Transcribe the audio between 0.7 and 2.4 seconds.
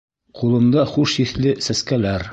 хуш еҫле сәскәләр...